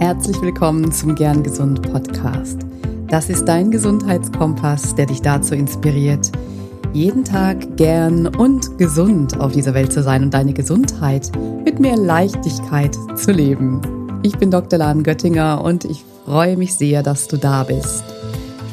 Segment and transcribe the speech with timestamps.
[0.00, 2.60] Herzlich willkommen zum Gern Gesund Podcast.
[3.08, 6.30] Das ist dein Gesundheitskompass, der dich dazu inspiriert,
[6.92, 11.32] jeden Tag gern und gesund auf dieser Welt zu sein und deine Gesundheit
[11.64, 13.80] mit mehr Leichtigkeit zu leben.
[14.22, 14.78] Ich bin Dr.
[14.78, 18.04] Lahn Göttinger und ich freue mich sehr, dass du da bist.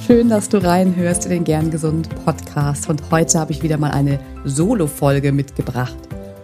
[0.05, 3.91] Schön, dass du reinhörst in den Gern Gesund Podcast und heute habe ich wieder mal
[3.91, 5.97] eine Solo-Folge mitgebracht.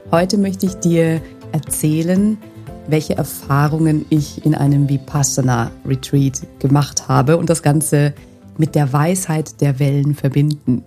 [0.09, 1.21] Heute möchte ich dir
[1.51, 2.39] erzählen,
[2.91, 8.13] welche Erfahrungen ich in einem Vipassana Retreat gemacht habe und das Ganze
[8.57, 10.83] mit der Weisheit der Wellen verbinden.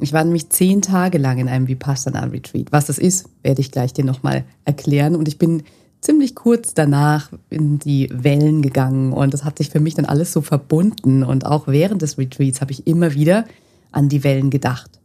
[0.00, 2.72] Ich war nämlich zehn Tage lang in einem Vipassana Retreat.
[2.72, 5.16] Was das ist, werde ich gleich dir nochmal erklären.
[5.16, 5.62] Und ich bin
[6.00, 10.32] ziemlich kurz danach in die Wellen gegangen und das hat sich für mich dann alles
[10.32, 11.22] so verbunden.
[11.22, 13.44] Und auch während des Retreats habe ich immer wieder
[13.92, 15.01] an die Wellen gedacht.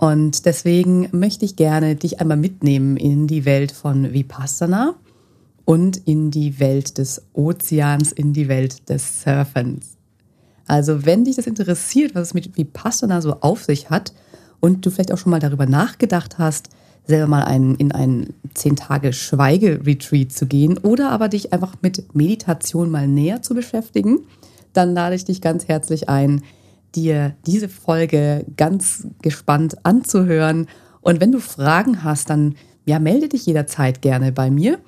[0.00, 4.94] Und deswegen möchte ich gerne dich einmal mitnehmen in die Welt von Vipassana
[5.66, 9.98] und in die Welt des Ozeans, in die Welt des Surfens.
[10.66, 14.14] Also wenn dich das interessiert, was es mit Vipassana so auf sich hat
[14.58, 16.70] und du vielleicht auch schon mal darüber nachgedacht hast,
[17.06, 22.14] selber mal einen, in einen 10 Tage Schweige-Retreat zu gehen oder aber dich einfach mit
[22.14, 24.20] Meditation mal näher zu beschäftigen,
[24.72, 26.40] dann lade ich dich ganz herzlich ein,
[26.94, 30.66] dir diese Folge ganz gespannt anzuhören.
[31.00, 34.78] Und wenn du Fragen hast, dann ja, melde dich jederzeit gerne bei mir.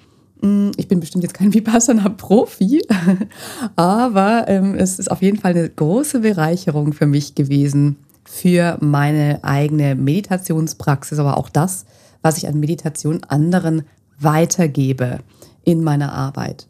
[0.40, 2.82] Mm, ich bin bestimmt jetzt kein Vipassana-Profi,
[3.76, 9.42] aber ähm, es ist auf jeden Fall eine große Bereicherung für mich gewesen, für meine
[9.42, 11.86] eigene Meditationspraxis, aber auch das,
[12.22, 13.82] was ich an Meditation anderen
[14.18, 15.18] weitergebe
[15.64, 16.68] in meiner Arbeit.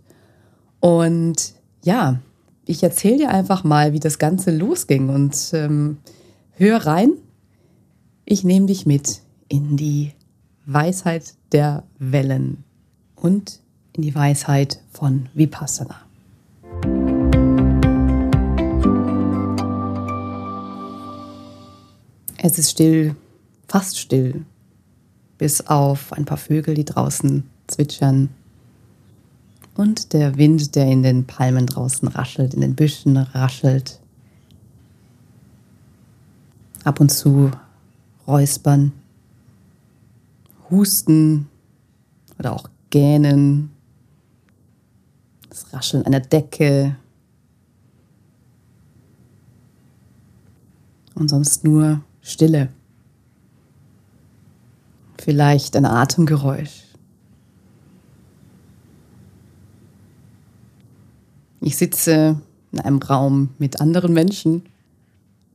[0.81, 2.21] Und ja,
[2.73, 5.99] ich erzähle dir einfach mal, wie das Ganze losging und ähm,
[6.53, 7.13] hör rein.
[8.25, 10.13] Ich nehme dich mit in die
[10.65, 12.65] Weisheit der Wellen
[13.15, 13.61] und
[13.93, 16.01] in die Weisheit von Vipassana.
[22.39, 23.15] Es ist still,
[23.69, 24.47] fast still,
[25.37, 28.31] bis auf ein paar Vögel, die draußen zwitschern
[29.75, 34.01] und der Wind, der in den Palmen draußen raschelt, in den Büschen raschelt.
[36.85, 37.51] Ab und zu
[38.27, 38.93] räuspern,
[40.71, 41.49] husten
[42.39, 43.71] oder auch gähnen,
[45.49, 46.97] das Rascheln einer Decke
[51.15, 52.69] und sonst nur Stille.
[55.19, 56.92] Vielleicht ein Atemgeräusch.
[61.73, 62.39] Ich sitze
[62.71, 64.63] in einem Raum mit anderen Menschen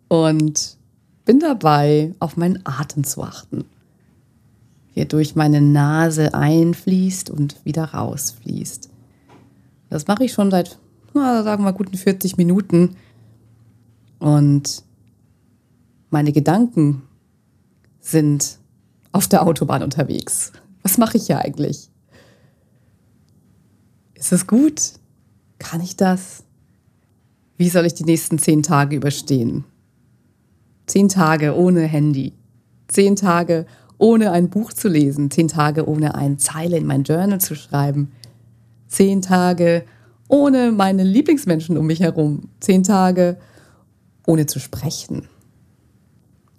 [0.07, 0.77] und
[1.25, 3.65] bin dabei, auf meinen Atem zu achten,
[4.91, 8.89] wie er durch meine Nase einfließt und wieder rausfließt.
[9.91, 10.79] Das mache ich schon seit,
[11.13, 12.95] na, sagen wir mal, guten 40 Minuten.
[14.17, 14.83] Und
[16.09, 17.03] meine Gedanken
[17.99, 18.57] sind
[19.11, 20.51] auf der Autobahn unterwegs.
[20.81, 21.91] Was mache ich hier eigentlich?
[24.15, 24.93] Ist es gut?
[25.59, 26.43] Kann ich das?
[27.57, 29.65] Wie soll ich die nächsten zehn Tage überstehen?
[30.85, 32.33] Zehn Tage ohne Handy.
[32.87, 33.65] Zehn Tage
[33.97, 35.31] ohne ein Buch zu lesen.
[35.31, 38.11] Zehn Tage ohne eine Zeile in mein Journal zu schreiben.
[38.87, 39.83] Zehn Tage
[40.27, 42.49] ohne meine Lieblingsmenschen um mich herum.
[42.59, 43.37] Zehn Tage
[44.25, 45.27] ohne zu sprechen.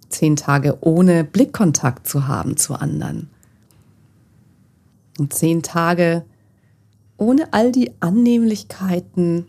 [0.08, 3.31] Zehn Tage ohne Blickkontakt zu haben zu anderen.
[5.19, 6.38] Und zehn Tage ohne
[7.52, 9.46] all die Annehmlichkeiten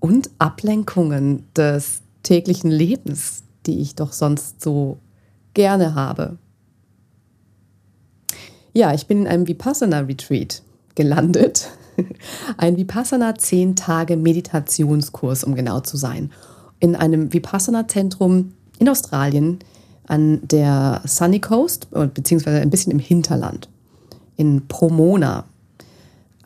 [0.00, 4.98] und Ablenkungen des täglichen Lebens, die ich doch sonst so
[5.54, 6.38] gerne habe.
[8.72, 10.62] Ja, ich bin in einem Vipassana-Retreat
[10.94, 11.70] gelandet.
[12.56, 16.30] Ein Vipassana 10 Tage Meditationskurs, um genau zu sein.
[16.80, 19.58] In einem Vipassana-Zentrum in Australien
[20.06, 23.68] an der Sunny Coast, beziehungsweise ein bisschen im Hinterland,
[24.36, 25.44] in Pomona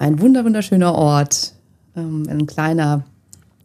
[0.02, 1.54] ein wunderschöner Ort,
[1.94, 3.04] ähm, ein kleiner,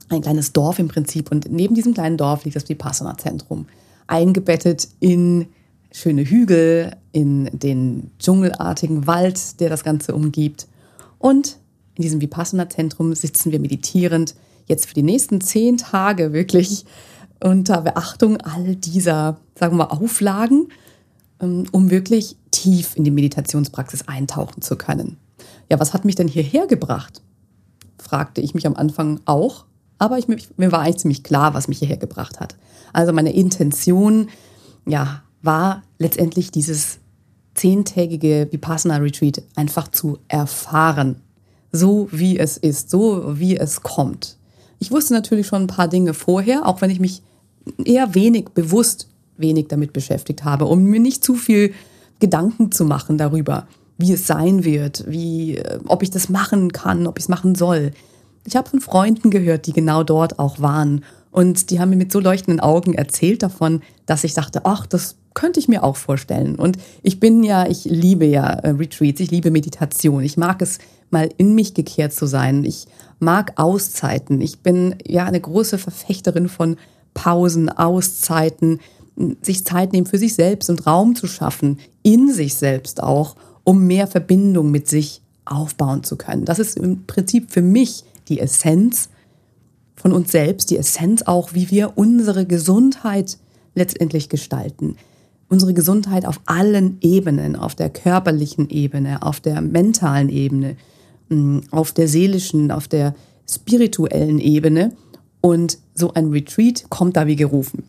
[0.10, 1.32] ein kleines Dorf im Prinzip.
[1.32, 3.66] Und neben diesem kleinen Dorf liegt das Vipassana-Zentrum,
[4.06, 5.48] eingebettet in
[5.92, 10.68] schöne Hügel, in den dschungelartigen Wald, der das Ganze umgibt.
[11.18, 11.58] Und
[11.96, 14.36] in diesem Vipassana-Zentrum sitzen wir meditierend
[14.68, 16.86] jetzt für die nächsten zehn Tage wirklich
[17.44, 20.68] unter Beachtung all dieser, sagen wir mal, Auflagen,
[21.42, 25.18] ähm, um wirklich tief in die Meditationspraxis eintauchen zu können.
[25.70, 27.22] Ja, was hat mich denn hierher gebracht?
[28.00, 29.66] fragte ich mich am Anfang auch,
[29.98, 32.56] aber ich, mir war eigentlich ziemlich klar, was mich hierher gebracht hat.
[32.94, 34.30] Also meine Intention,
[34.86, 37.00] ja, war letztendlich dieses
[37.56, 41.22] zehntägige Vipassana Retreat einfach zu erfahren.
[41.72, 44.38] so wie es ist, so wie es kommt.
[44.80, 47.22] Ich wusste natürlich schon ein paar Dinge vorher, auch wenn ich mich
[47.84, 51.74] eher wenig bewusst wenig damit beschäftigt habe, um mir nicht zu viel
[52.20, 53.68] Gedanken zu machen darüber,
[53.98, 57.56] wie es sein wird, wie, äh, ob ich das machen kann, ob ich es machen
[57.56, 57.92] soll.
[58.46, 61.04] Ich habe von Freunden gehört, die genau dort auch waren.
[61.32, 65.18] Und die haben mir mit so leuchtenden Augen erzählt davon, dass ich dachte, ach, das
[65.34, 66.56] könnte ich mir auch vorstellen.
[66.56, 70.24] Und ich bin ja, ich liebe ja äh, Retreats, ich liebe Meditation.
[70.24, 70.80] Ich mag es,
[71.10, 72.66] mal in mich gekehrt zu sein.
[72.66, 72.88] Ich
[73.20, 74.42] mag Auszeiten.
[74.42, 76.78] Ich bin ja eine große Verfechterin von
[77.14, 78.80] Pausen, Auszeiten,
[79.42, 83.36] sich Zeit nehmen für sich selbst und Raum zu schaffen, in sich selbst auch,
[83.68, 86.46] um mehr Verbindung mit sich aufbauen zu können.
[86.46, 89.10] Das ist im Prinzip für mich die Essenz
[89.94, 93.38] von uns selbst, die Essenz auch, wie wir unsere Gesundheit
[93.76, 94.96] letztendlich gestalten.
[95.50, 100.78] Unsere Gesundheit auf allen Ebenen, auf der körperlichen Ebene, auf der mentalen Ebene,
[101.28, 103.16] mm, auf der seelischen, auf der
[103.50, 104.94] spirituellen Ebene.
[105.42, 107.84] Und so ein Retreat kommt da wie gerufen.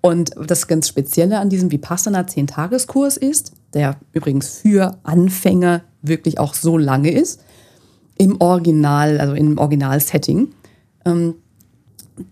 [0.00, 6.54] Und das ganz Spezielle an diesem Vipassana 10-Tageskurs ist, der übrigens für Anfänger wirklich auch
[6.54, 7.40] so lange ist,
[8.18, 10.48] im Original, also im Original-Setting.
[11.04, 11.34] Ähm,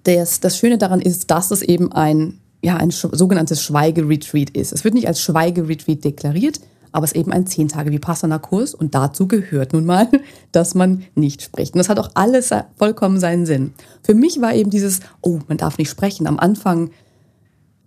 [0.05, 4.73] das, das Schöne daran ist, dass es eben ein, ja, ein sogenanntes Schweigeretreat ist.
[4.73, 6.61] Es wird nicht als Schweigeretreat deklariert,
[6.93, 10.09] aber es ist eben ein 10 Tage Vipassana-Kurs und dazu gehört nun mal,
[10.53, 11.75] dass man nicht spricht.
[11.75, 13.73] Und das hat auch alles vollkommen seinen Sinn.
[14.03, 16.91] Für mich war eben dieses, oh, man darf nicht sprechen, am Anfang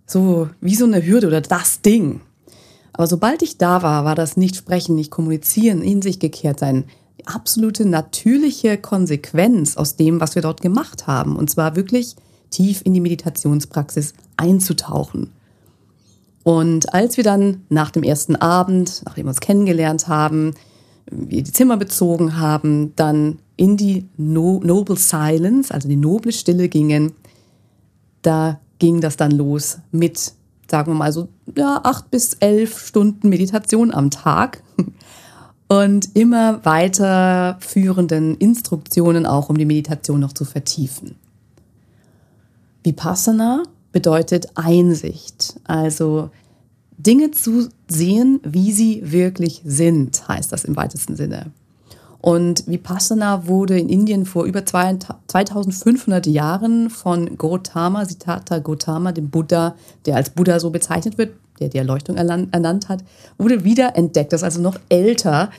[0.07, 2.21] so wie so eine Hürde oder das Ding.
[2.94, 6.86] Aber sobald ich da war, war das Nicht-Sprechen, nicht kommunizieren, in sich gekehrt sein,
[7.20, 11.36] die absolute natürliche Konsequenz aus dem, was wir dort gemacht haben.
[11.36, 12.16] Und zwar wirklich
[12.50, 15.32] tief in die Meditationspraxis einzutauchen.
[16.44, 20.56] Und als wir dann nach dem ersten Abend, nachdem wir uns kennengelernt haben,
[21.10, 26.68] wir die Zimmer bezogen haben, dann in die no Noble Silence, also die noble Stille
[26.68, 27.14] gingen,
[28.22, 30.34] da ging das dann los mit,
[30.72, 34.64] sagen wir mal so, ja, acht bis elf Stunden Meditation am Tag
[35.68, 41.16] und immer weiterführenden Instruktionen auch, um die Meditation noch zu vertiefen.
[42.84, 46.32] Vipassana bedeutet Einsicht, also
[46.98, 51.52] Dinge zu sehen, wie sie wirklich sind, heißt das im weitesten Sinne.
[52.22, 59.76] Und Vipassana wurde in Indien vor über 2500 Jahren von Gautama, Siddhartha Gautama, dem Buddha,
[60.06, 63.04] der als Buddha so bezeichnet wird, der die Erleuchtung ernannt hat,
[63.40, 64.34] wurde wieder entdeckt.
[64.34, 65.50] Das ist also noch älter.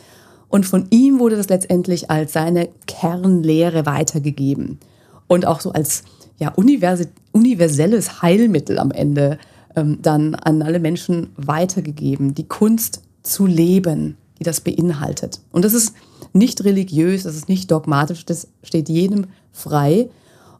[0.48, 4.78] Und von ihm wurde das letztendlich als seine Kernlehre weitergegeben.
[5.26, 6.04] Und auch so als
[6.38, 9.38] ja, universelles Heilmittel am Ende
[9.74, 12.34] ähm, dann an alle Menschen weitergegeben.
[12.34, 15.40] Die Kunst zu leben, die das beinhaltet.
[15.50, 15.94] Und das ist
[16.32, 20.08] nicht religiös, das ist nicht dogmatisch, das steht jedem frei.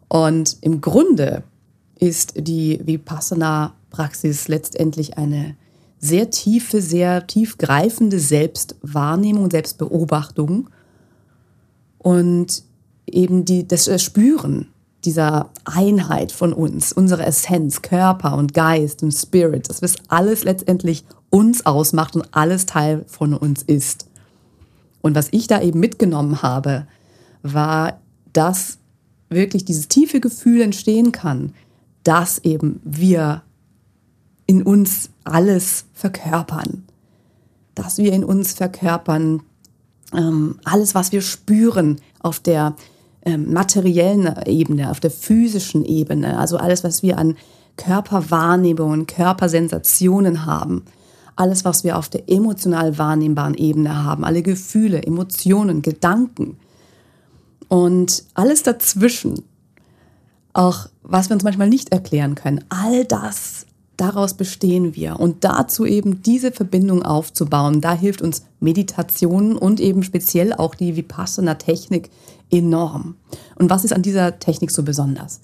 [0.09, 1.43] Und im Grunde
[1.99, 5.57] ist die Vipassana-Praxis letztendlich eine
[5.99, 10.69] sehr tiefe, sehr tiefgreifende Selbstwahrnehmung, Selbstbeobachtung
[11.99, 12.65] und
[13.07, 14.67] eben die, das Spüren
[15.05, 21.05] dieser Einheit von uns, unsere Essenz, Körper und Geist und Spirit, das was alles letztendlich
[21.31, 24.07] uns ausmacht und alles Teil von uns ist.
[25.03, 26.87] Und was ich da eben mitgenommen habe,
[27.43, 28.01] war,
[28.33, 28.79] dass
[29.29, 31.53] wirklich dieses tiefe Gefühl entstehen kann,
[32.05, 33.43] dass eben wir
[34.47, 36.85] in uns alles verkörpern.
[37.75, 39.43] Dass wir in uns verkörpern
[40.13, 42.75] ähm, alles, was wir spüren auf der
[43.25, 47.37] ähm, materiellen Ebene, auf der physischen Ebene, also alles, was wir an
[47.77, 50.85] Körperwahrnehmungen, Körpersensationen haben
[51.37, 56.57] alles, was wir auf der emotional wahrnehmbaren Ebene haben, alle Gefühle, Emotionen, Gedanken
[57.69, 59.43] und alles dazwischen,
[60.53, 65.19] auch was wir uns manchmal nicht erklären können, all das, daraus bestehen wir.
[65.21, 70.97] Und dazu eben diese Verbindung aufzubauen, da hilft uns Meditation und eben speziell auch die
[70.97, 72.11] Vipassana-Technik
[72.51, 73.17] enorm.
[73.57, 75.41] Und was ist an dieser Technik so besonders?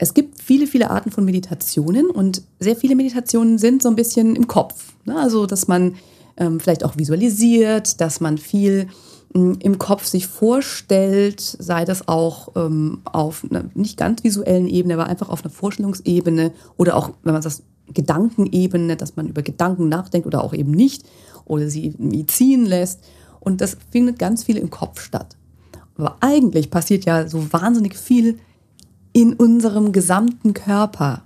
[0.00, 3.96] Hm, es gibt viele, viele Arten von Meditationen und sehr viele Meditationen sind so ein
[3.96, 4.94] bisschen im Kopf.
[5.04, 5.16] Ne?
[5.16, 5.96] Also, dass man
[6.36, 8.88] ähm, vielleicht auch visualisiert, dass man viel
[9.34, 14.94] ähm, im Kopf sich vorstellt, sei das auch ähm, auf einer nicht ganz visuellen Ebene,
[14.94, 19.88] aber einfach auf einer Vorstellungsebene oder auch, wenn man das Gedankenebene, dass man über Gedanken
[19.88, 21.04] nachdenkt oder auch eben nicht
[21.44, 21.94] oder sie
[22.26, 23.00] ziehen lässt.
[23.40, 25.36] Und das findet ganz viel im Kopf statt.
[25.96, 28.38] Aber eigentlich passiert ja so wahnsinnig viel
[29.12, 31.22] in unserem gesamten Körper.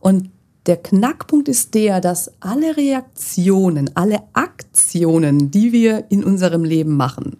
[0.00, 0.30] Und
[0.66, 7.38] der Knackpunkt ist der, dass alle Reaktionen, alle Aktionen, die wir in unserem Leben machen,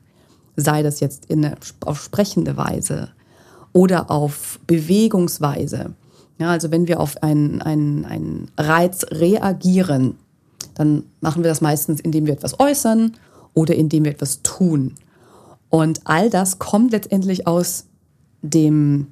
[0.57, 1.49] sei das jetzt in
[1.85, 3.11] auf sprechende Weise
[3.73, 5.95] oder auf Bewegungsweise.
[6.39, 10.17] Ja, also wenn wir auf einen, einen, einen Reiz reagieren,
[10.75, 13.17] dann machen wir das meistens, indem wir etwas äußern
[13.55, 14.95] oder indem wir etwas tun.
[15.69, 17.87] Und all das kommt letztendlich aus
[18.43, 19.09] dem,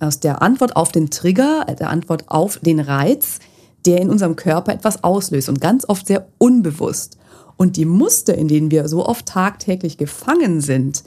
[0.00, 3.38] aus der Antwort auf den Trigger, der Antwort auf den Reiz,
[3.86, 7.18] der in unserem Körper etwas auslöst und ganz oft sehr unbewusst.
[7.56, 11.02] Und die Muster, in denen wir so oft tagtäglich gefangen sind,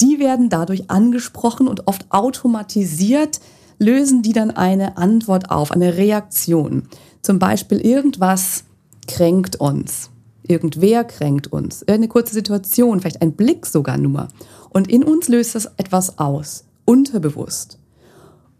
[0.00, 3.40] die werden dadurch angesprochen und oft automatisiert
[3.78, 6.84] lösen die dann eine Antwort auf, eine Reaktion.
[7.22, 8.64] Zum Beispiel irgendwas
[9.06, 10.10] kränkt uns.
[10.46, 11.82] Irgendwer kränkt uns.
[11.88, 14.28] Eine kurze Situation, vielleicht ein Blick sogar nur.
[14.70, 17.78] Und in uns löst das etwas aus, unterbewusst.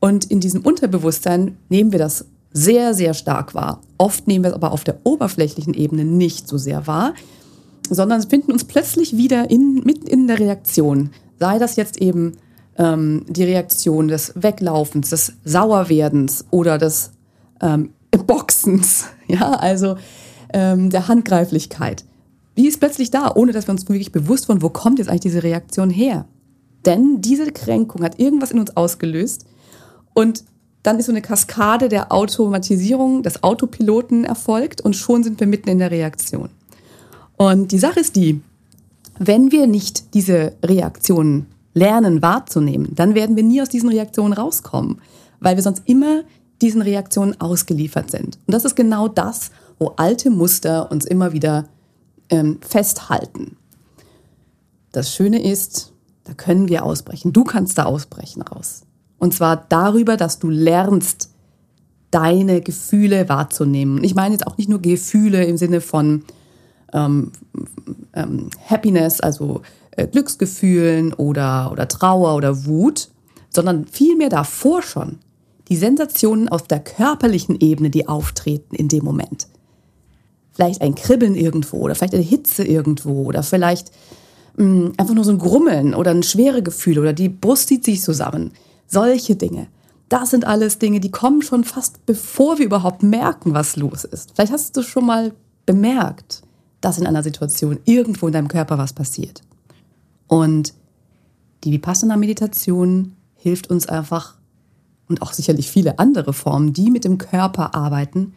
[0.04, 3.80] Und in diesem Unterbewusstsein nehmen wir das sehr, sehr stark wahr.
[3.96, 7.14] Oft nehmen wir es aber auf der oberflächlichen Ebene nicht so sehr wahr,
[7.88, 11.08] sondern finden uns plötzlich wieder in, mitten in der Reaktion.
[11.40, 12.36] Sei das jetzt eben
[12.76, 17.12] ähm, die Reaktion des Weglaufens, des Sauerwerdens oder des
[17.62, 17.94] ähm,
[18.26, 19.96] Boxens, ja, also
[20.52, 22.04] ähm, der Handgreiflichkeit.
[22.58, 25.22] Die ist plötzlich da, ohne dass wir uns wirklich bewusst waren, wo kommt jetzt eigentlich
[25.22, 26.26] diese Reaktion her.
[26.84, 29.46] Denn diese Kränkung hat irgendwas in uns ausgelöst
[30.14, 30.44] und
[30.82, 35.68] dann ist so eine Kaskade der Automatisierung des Autopiloten erfolgt und schon sind wir mitten
[35.68, 36.50] in der Reaktion.
[37.36, 38.40] Und die Sache ist die,
[39.18, 45.00] wenn wir nicht diese Reaktionen lernen wahrzunehmen, dann werden wir nie aus diesen Reaktionen rauskommen,
[45.40, 46.22] weil wir sonst immer
[46.62, 48.38] diesen Reaktionen ausgeliefert sind.
[48.46, 51.66] Und das ist genau das, wo alte Muster uns immer wieder
[52.28, 53.56] ähm, festhalten.
[54.92, 55.92] Das Schöne ist,
[56.24, 57.32] da können wir ausbrechen.
[57.32, 58.82] Du kannst da ausbrechen raus.
[59.24, 61.30] Und zwar darüber, dass du lernst,
[62.10, 64.04] deine Gefühle wahrzunehmen.
[64.04, 66.24] Ich meine jetzt auch nicht nur Gefühle im Sinne von
[66.92, 67.32] ähm,
[68.12, 69.62] ähm, Happiness, also
[69.92, 73.08] äh, Glücksgefühlen oder, oder Trauer oder Wut,
[73.48, 75.20] sondern vielmehr davor schon
[75.68, 79.46] die Sensationen auf der körperlichen Ebene, die auftreten in dem Moment.
[80.52, 83.90] Vielleicht ein Kribbeln irgendwo oder vielleicht eine Hitze irgendwo oder vielleicht
[84.58, 87.84] mh, mm, einfach nur so ein Grummeln oder ein schwere Gefühl oder die Brust zieht
[87.84, 88.52] sich zusammen.
[88.86, 89.68] Solche Dinge.
[90.08, 94.32] Das sind alles Dinge, die kommen schon fast bevor wir überhaupt merken, was los ist.
[94.34, 95.32] Vielleicht hast du schon mal
[95.66, 96.42] bemerkt,
[96.80, 99.42] dass in einer Situation irgendwo in deinem Körper was passiert.
[100.28, 100.74] Und
[101.64, 104.36] die Vipassana-Meditation hilft uns einfach,
[105.08, 108.34] und auch sicherlich viele andere Formen, die mit dem Körper arbeiten,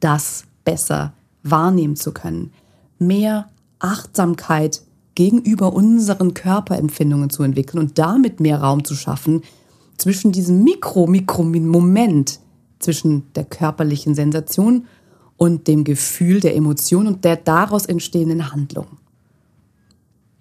[0.00, 2.52] das besser wahrnehmen zu können.
[2.98, 4.82] Mehr Achtsamkeit
[5.14, 9.42] gegenüber unseren Körperempfindungen zu entwickeln und damit mehr Raum zu schaffen
[10.00, 12.40] zwischen diesem Mikro-Mikro-Moment
[12.78, 14.86] zwischen der körperlichen Sensation
[15.36, 18.86] und dem Gefühl der Emotion und der daraus entstehenden Handlung.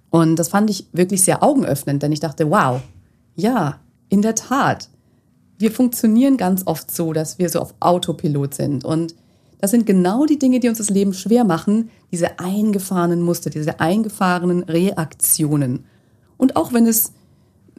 [0.10, 2.82] Und das fand ich wirklich sehr augenöffnend, denn ich dachte, wow,
[3.36, 4.90] ja, in der Tat.
[5.58, 8.86] Wir funktionieren ganz oft so, dass wir so auf Autopilot sind.
[8.86, 9.14] Und
[9.60, 13.82] das sind genau die Dinge, die uns das Leben schwer machen, diese eingefahrenen Muster, diese
[13.82, 15.86] eingefahrenen Reaktionen.
[16.38, 17.12] Und auch wenn es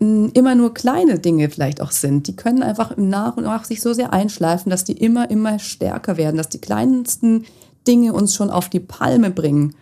[0.00, 3.92] immer nur kleine Dinge vielleicht auch sind, die können einfach nach und nach sich so
[3.92, 7.44] sehr einschleifen, dass die immer, immer stärker werden, dass die kleinsten
[7.86, 9.74] Dinge uns schon auf die Palme bringen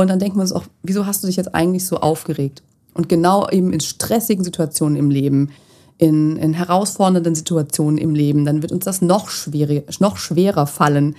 [0.00, 2.62] und dann denkt man sich auch, wieso hast du dich jetzt eigentlich so aufgeregt?
[2.94, 5.50] Und genau eben in stressigen Situationen im Leben,
[5.98, 11.16] in, in herausfordernden Situationen im Leben, dann wird uns das noch schwerer, noch schwerer fallen,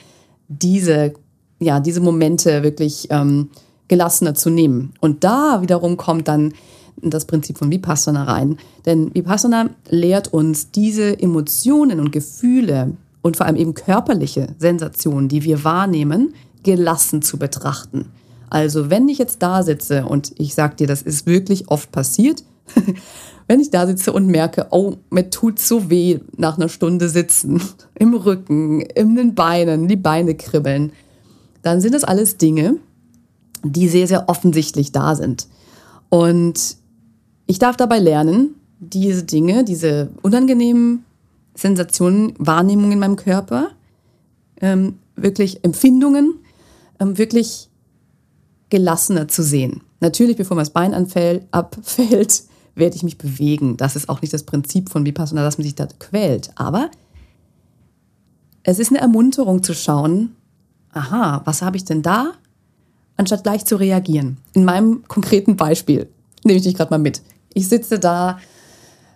[0.48, 1.13] diese,
[1.60, 3.51] ja, diese Momente wirklich ähm,
[3.88, 4.93] gelassener zu nehmen.
[5.00, 6.53] Und da wiederum kommt dann
[7.01, 8.57] das Prinzip von Vipassana rein.
[8.86, 15.43] Denn Vipassana lehrt uns diese Emotionen und Gefühle und vor allem eben körperliche Sensationen, die
[15.43, 16.33] wir wahrnehmen,
[16.63, 18.10] gelassen zu betrachten.
[18.50, 22.43] Also wenn ich jetzt da sitze und ich sag dir, das ist wirklich oft passiert,
[23.48, 27.62] wenn ich da sitze und merke, oh, mir tut so weh nach einer Stunde sitzen,
[28.00, 30.91] im Rücken, in den Beinen, die Beine kribbeln,
[31.62, 32.77] dann sind das alles Dinge,
[33.63, 35.48] die sehr, sehr offensichtlich da sind.
[36.10, 36.77] Und
[37.51, 41.03] ich darf dabei lernen, diese Dinge, diese unangenehmen
[41.53, 43.72] Sensationen, Wahrnehmungen in meinem Körper,
[44.62, 46.36] ähm, wirklich Empfindungen,
[47.01, 47.70] ähm, wirklich
[48.70, 49.81] gelassener zu sehen.
[50.00, 52.43] Natürlich, bevor mir das Bein anfällt, abfällt,
[52.75, 53.75] werde ich mich bewegen.
[53.75, 56.51] Das ist auch nicht das Prinzip von Vipassana, dass man sich da quält.
[56.55, 56.89] Aber
[58.63, 60.38] es ist eine Ermunterung zu schauen,
[60.93, 62.31] aha, was habe ich denn da,
[63.17, 64.38] anstatt gleich zu reagieren.
[64.53, 66.08] In meinem konkreten Beispiel
[66.46, 67.22] nehme ich dich gerade mal mit.
[67.53, 68.39] Ich sitze da,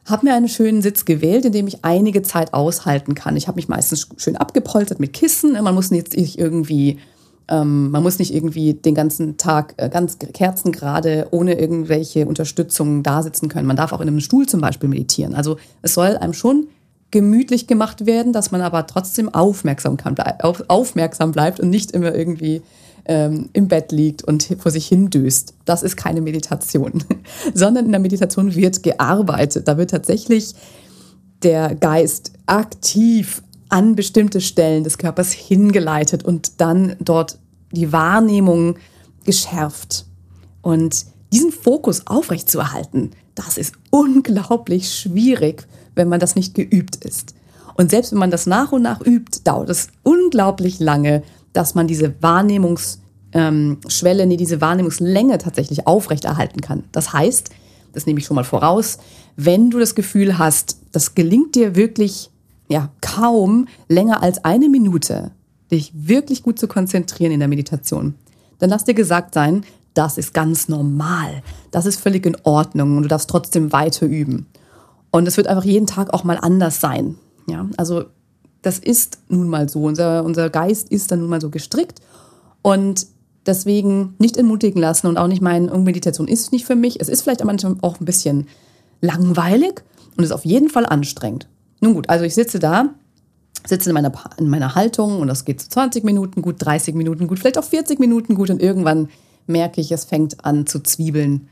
[0.06, 3.38] habe mir einen schönen Sitz gewählt, in dem ich einige Zeit aushalten kann.
[3.38, 5.54] Ich habe mich meistens schön abgepolstert mit Kissen.
[5.54, 7.00] Man muss jetzt nicht irgendwie
[7.48, 13.22] Ähm, man muss nicht irgendwie den ganzen Tag äh, ganz kerzengerade ohne irgendwelche Unterstützung da
[13.22, 13.68] sitzen können.
[13.68, 15.36] Man darf auch in einem Stuhl zum Beispiel meditieren.
[15.36, 16.68] Also es soll einem schon
[17.12, 22.16] gemütlich gemacht werden, dass man aber trotzdem aufmerksam, kann, auf, aufmerksam bleibt und nicht immer
[22.16, 22.64] irgendwie
[23.06, 25.54] ähm, im Bett liegt und vor sich hin döst.
[25.66, 27.04] Das ist keine Meditation,
[27.54, 29.68] sondern in der Meditation wird gearbeitet.
[29.68, 30.54] Da wird tatsächlich
[31.44, 37.40] der Geist aktiv an bestimmte Stellen des Körpers hingeleitet und dann dort
[37.72, 38.78] die Wahrnehmung
[39.26, 40.06] geschärft.
[40.62, 47.36] Und diesen Fokus aufrechtzuerhalten, das ist unglaublich schwierig, wenn man das nicht geübt ist.
[47.76, 51.24] Und selbst wenn man das nach und nach übt, dauert es unglaublich lange,
[51.56, 56.84] dass man diese Wahrnehmungsschwelle, ähm, nee, diese Wahrnehmungslänge tatsächlich aufrechterhalten kann.
[56.92, 57.50] Das heißt,
[57.94, 58.98] das nehme ich schon mal voraus,
[59.38, 62.30] wenn du das Gefühl hast, das gelingt dir wirklich
[62.68, 65.32] ja, kaum länger als eine Minute,
[65.72, 68.16] dich wirklich gut zu konzentrieren in der Meditation,
[68.60, 71.42] dann lass dir gesagt sein, das ist ganz normal.
[71.72, 74.48] Das ist völlig in Ordnung und du darfst trotzdem weiter üben.
[75.12, 77.16] Und es wird einfach jeden Tag auch mal anders sein.
[77.48, 78.06] Ja, also
[78.66, 79.84] das ist nun mal so.
[79.84, 82.02] Unser, unser Geist ist dann nun mal so gestrickt.
[82.62, 83.08] Und
[83.46, 87.00] deswegen nicht entmutigen lassen und auch nicht meinen, Meditation ist nicht für mich.
[87.00, 88.48] Es ist vielleicht manchmal auch ein bisschen
[89.02, 89.84] langweilig
[90.18, 91.48] und ist auf jeden Fall anstrengend.
[91.80, 92.96] Nun gut, also ich sitze da,
[93.68, 97.28] sitze in meiner, in meiner Haltung und das geht zu 20 Minuten gut, 30 Minuten
[97.28, 99.10] gut, vielleicht auch 40 Minuten gut und irgendwann
[99.46, 101.50] merke ich, es fängt an zu zwiebeln,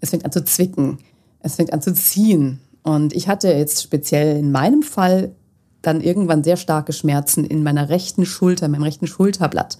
[0.00, 0.98] es fängt an zu zwicken,
[1.40, 2.60] es fängt an zu ziehen.
[2.82, 5.34] Und ich hatte jetzt speziell in meinem Fall
[5.82, 9.78] dann irgendwann sehr starke Schmerzen in meiner rechten Schulter, in meinem rechten Schulterblatt.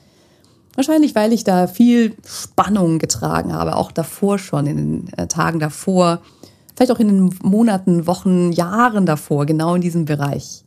[0.75, 5.59] Wahrscheinlich, weil ich da viel Spannung getragen habe, auch davor schon, in den äh, Tagen
[5.59, 6.21] davor
[6.77, 10.65] vielleicht auch in den Monaten, Wochen, Jahren davor, genau in diesem Bereich.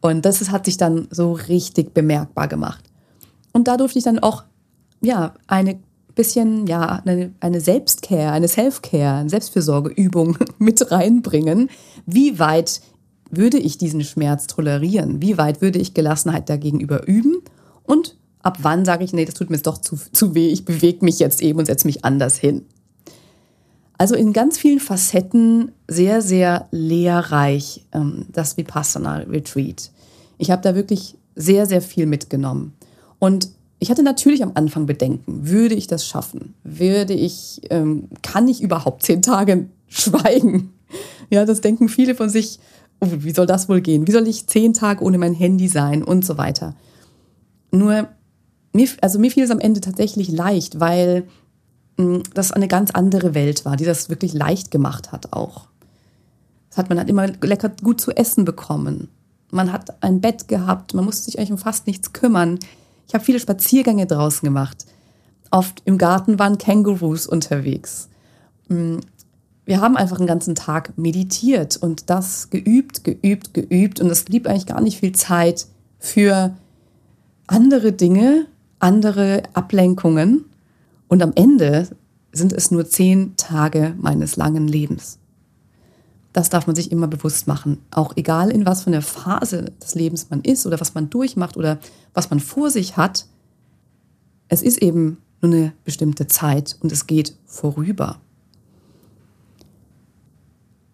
[0.00, 2.84] Und das hat sich dann so richtig bemerkbar gemacht.
[3.52, 4.44] Und da durfte ich dann auch,
[5.00, 5.80] ja, eine
[6.14, 11.70] bisschen, ja, eine, eine Selbstcare, eine Self-Care, eine Selbstfürsorgeübung mit reinbringen.
[12.06, 12.80] Wie weit
[13.30, 15.22] würde ich diesen Schmerz tolerieren?
[15.22, 17.42] Wie weit würde ich Gelassenheit dagegenüber üben?
[17.84, 20.64] Und ab wann sage ich, nee, das tut mir jetzt doch zu, zu weh, ich
[20.64, 22.62] bewege mich jetzt eben und setze mich anders hin.
[23.98, 29.90] Also in ganz vielen Facetten sehr, sehr lehrreich, ähm, das Vipassana Retreat.
[30.38, 32.72] Ich habe da wirklich sehr, sehr viel mitgenommen.
[33.18, 35.48] Und ich hatte natürlich am Anfang Bedenken.
[35.48, 36.54] Würde ich das schaffen?
[36.64, 40.72] Würde ich, ähm, kann ich überhaupt zehn Tage schweigen?
[41.28, 42.58] Ja, das denken viele von sich.
[43.00, 44.06] Oh, wie soll das wohl gehen?
[44.06, 46.74] Wie soll ich zehn Tage ohne mein Handy sein und so weiter?
[47.70, 48.08] Nur,
[48.72, 51.26] mir, also mir fiel es am Ende tatsächlich leicht, weil
[52.34, 55.68] das eine ganz andere Welt war, die das wirklich leicht gemacht hat auch.
[56.68, 59.08] Das hat man halt immer lecker gut zu essen bekommen.
[59.50, 62.58] Man hat ein Bett gehabt, man musste sich eigentlich um fast nichts kümmern.
[63.08, 64.86] Ich habe viele Spaziergänge draußen gemacht.
[65.50, 68.08] Oft im Garten waren Kängurus unterwegs.
[69.70, 74.00] Wir haben einfach einen ganzen Tag meditiert und das geübt, geübt, geübt.
[74.00, 75.68] Und es blieb eigentlich gar nicht viel Zeit
[76.00, 76.56] für
[77.46, 78.46] andere Dinge,
[78.80, 80.44] andere Ablenkungen.
[81.06, 81.88] Und am Ende
[82.32, 85.20] sind es nur zehn Tage meines langen Lebens.
[86.32, 87.78] Das darf man sich immer bewusst machen.
[87.92, 91.56] Auch egal in was für einer Phase des Lebens man ist oder was man durchmacht
[91.56, 91.78] oder
[92.12, 93.26] was man vor sich hat.
[94.48, 98.18] Es ist eben nur eine bestimmte Zeit und es geht vorüber.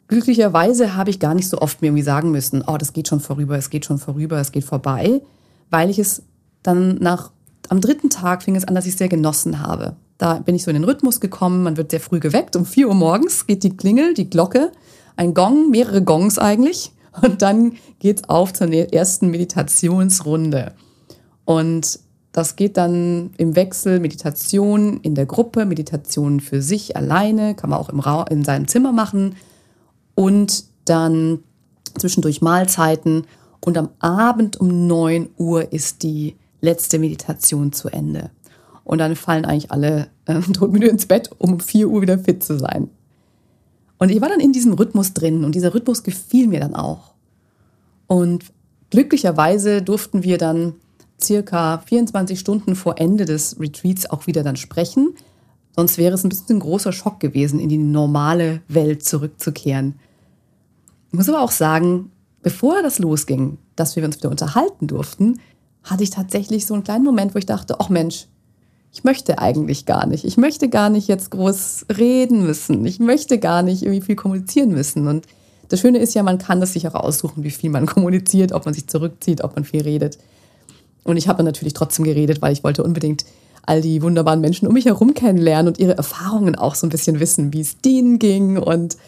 [0.08, 3.20] Glücklicherweise habe ich gar nicht so oft mir irgendwie sagen müssen, oh, das geht schon
[3.20, 5.20] vorüber, es geht schon vorüber, es geht vorbei,
[5.70, 6.22] weil ich es
[6.62, 7.32] dann nach,
[7.68, 9.96] am dritten Tag fing es an, dass ich es sehr genossen habe.
[10.18, 11.62] Da bin ich so in den Rhythmus gekommen.
[11.62, 12.56] Man wird sehr früh geweckt.
[12.56, 14.72] Um 4 Uhr morgens geht die Klingel, die Glocke,
[15.16, 16.92] ein Gong, mehrere Gongs eigentlich.
[17.22, 20.72] Und dann geht's auf zur ersten Meditationsrunde.
[21.44, 22.00] Und
[22.32, 27.78] das geht dann im Wechsel Meditation in der Gruppe, Meditation für sich alleine, kann man
[27.78, 29.36] auch im Ra in seinem Zimmer machen.
[30.16, 31.44] Und dann
[31.96, 33.26] zwischendurch Mahlzeiten.
[33.64, 38.30] Und am Abend um 9 Uhr ist die letzte Meditation zu Ende.
[38.84, 42.42] Und dann fallen eigentlich alle äh, todmüde ins Bett, um um 4 Uhr wieder fit
[42.42, 42.88] zu sein.
[43.98, 47.14] Und ich war dann in diesem Rhythmus drin und dieser Rhythmus gefiel mir dann auch.
[48.06, 48.44] Und
[48.90, 50.74] glücklicherweise durften wir dann
[51.20, 55.14] circa 24 Stunden vor Ende des Retreats auch wieder dann sprechen.
[55.74, 59.94] Sonst wäre es ein bisschen ein großer Schock gewesen, in die normale Welt zurückzukehren.
[61.16, 65.40] Ich muss aber auch sagen, bevor das losging, dass wir uns wieder unterhalten durften,
[65.82, 68.26] hatte ich tatsächlich so einen kleinen Moment, wo ich dachte, ach Mensch,
[68.92, 70.26] ich möchte eigentlich gar nicht.
[70.26, 72.84] Ich möchte gar nicht jetzt groß reden müssen.
[72.84, 75.08] Ich möchte gar nicht irgendwie viel kommunizieren müssen.
[75.08, 75.24] Und
[75.70, 78.66] das Schöne ist ja, man kann das sich auch aussuchen, wie viel man kommuniziert, ob
[78.66, 80.18] man sich zurückzieht, ob man viel redet.
[81.02, 83.24] Und ich habe natürlich trotzdem geredet, weil ich wollte unbedingt
[83.62, 87.20] all die wunderbaren Menschen um mich herum kennenlernen und ihre Erfahrungen auch so ein bisschen
[87.20, 88.98] wissen, wie es denen ging und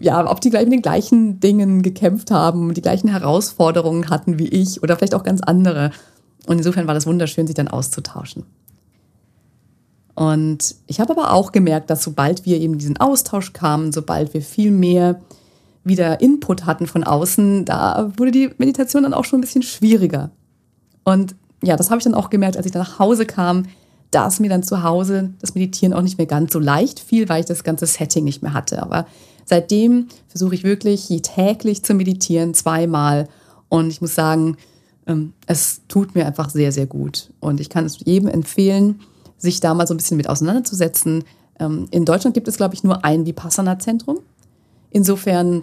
[0.00, 4.48] ja, ob die gleich mit den gleichen Dingen gekämpft haben, die gleichen Herausforderungen hatten wie
[4.48, 5.90] ich oder vielleicht auch ganz andere.
[6.46, 8.44] Und insofern war das wunderschön, sich dann auszutauschen.
[10.14, 14.42] Und ich habe aber auch gemerkt, dass sobald wir eben diesen Austausch kamen, sobald wir
[14.42, 15.20] viel mehr
[15.84, 20.30] wieder Input hatten von außen, da wurde die Meditation dann auch schon ein bisschen schwieriger.
[21.04, 23.66] Und ja, das habe ich dann auch gemerkt, als ich dann nach Hause kam,
[24.10, 27.40] dass mir dann zu Hause das Meditieren auch nicht mehr ganz so leicht fiel, weil
[27.40, 28.82] ich das ganze Setting nicht mehr hatte.
[28.82, 29.06] Aber
[29.48, 33.28] seitdem versuche ich wirklich täglich zu meditieren, zweimal.
[33.68, 34.56] Und ich muss sagen,
[35.06, 37.30] ähm, es tut mir einfach sehr, sehr gut.
[37.40, 39.00] Und ich kann es jedem empfehlen,
[39.38, 41.24] sich da mal so ein bisschen mit auseinanderzusetzen.
[41.58, 44.18] Ähm, in Deutschland gibt es, glaube ich, nur ein Vipassana-Zentrum.
[44.90, 45.62] Insofern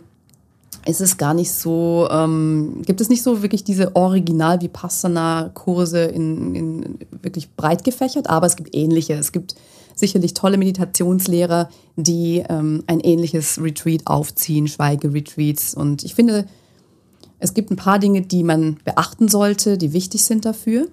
[0.86, 7.00] ist es gar nicht so, ähm, gibt es nicht so wirklich diese Original-Vipassana-Kurse in, in
[7.21, 9.13] wirklich breit gefächert, aber es gibt ähnliche.
[9.13, 9.56] Es gibt
[9.95, 15.73] sicherlich tolle Meditationslehrer, die ähm, ein ähnliches Retreat aufziehen, Schweigeretreats.
[15.73, 16.45] Und ich finde,
[17.39, 20.88] es gibt ein paar Dinge, die man beachten sollte, die wichtig sind dafür.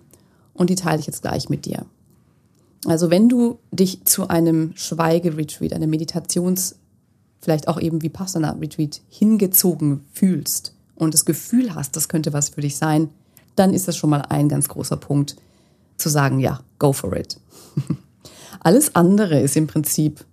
[0.54, 1.86] Und die teile ich jetzt gleich mit dir.
[2.84, 6.76] Also wenn du dich zu einem Schweigeretreat, einem Meditations-
[7.42, 12.50] vielleicht auch eben wie Passana Retreat hingezogen fühlst und das Gefühl hast, das könnte was
[12.50, 13.10] für dich sein,
[13.56, 15.36] dann ist das schon mal ein ganz großer Punkt
[15.98, 17.38] zu sagen, ja, go for it.
[18.60, 20.24] Alles andere ist im Prinzip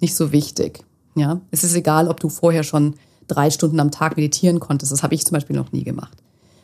[0.00, 0.84] nicht so wichtig.
[1.14, 2.94] Ja, es ist egal, ob du vorher schon
[3.26, 4.92] drei Stunden am Tag meditieren konntest.
[4.92, 6.16] Das habe ich zum Beispiel noch nie gemacht.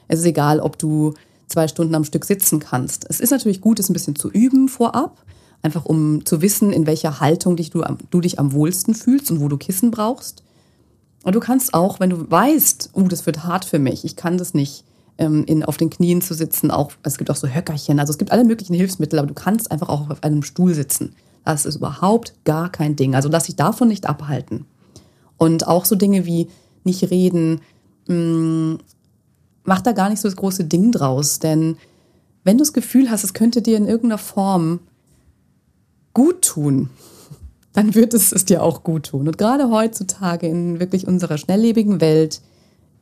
[0.09, 1.15] Es ist egal, ob du
[1.49, 3.07] zwei Stunden am Stück sitzen kannst.
[3.09, 5.25] Es ist natürlich gut, es ein bisschen zu üben vorab,
[5.63, 9.41] einfach um zu wissen, in welcher Haltung dich du, du dich am wohlsten fühlst und
[9.41, 10.43] wo du Kissen brauchst.
[11.25, 14.39] Und du kannst auch, wenn du weißt, oh, das wird hart für mich, ich kann
[14.39, 14.85] das nicht,
[15.19, 18.19] ähm, in, auf den Knien zu sitzen, auch, es gibt auch so Höckerchen, also es
[18.19, 21.15] gibt alle möglichen Hilfsmittel, aber du kannst einfach auch auf einem Stuhl sitzen.
[21.45, 23.15] Das ist überhaupt gar kein Ding.
[23.15, 24.67] Also lass dich davon nicht abhalten.
[25.37, 26.49] Und auch so Dinge wie
[26.85, 27.61] nicht reden,
[28.09, 28.79] mh, mm,
[29.65, 31.77] mach da gar nicht so das große Ding draus, denn
[32.45, 34.81] wenn du das Gefühl hast, es könnte dir in irgendeiner Form
[36.15, 36.91] gut tun,
[37.73, 39.27] dann wird es es dir auch gut tun.
[39.27, 42.41] Und gerade heutzutage in wirklich unserer schnelllebigen Welt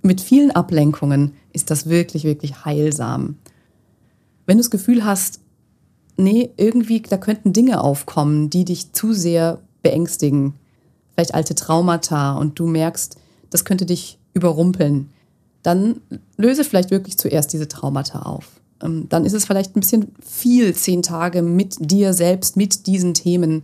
[0.04, 3.36] mit vielen Ablenkungen ist das wirklich, wirklich heilsam.
[4.46, 5.40] Wenn du das Gefühl hast,
[6.16, 10.54] nee, irgendwie, da könnten Dinge aufkommen, die dich zu sehr beängstigen,
[11.14, 13.16] vielleicht alte Traumata und du merkst,
[13.50, 15.10] das könnte dich überrumpeln,
[15.62, 16.00] dann
[16.36, 18.60] löse vielleicht wirklich zuerst diese Traumata auf.
[18.82, 23.14] Ähm, dann ist es vielleicht ein bisschen viel, zehn Tage mit dir selbst, mit diesen
[23.14, 23.62] Themen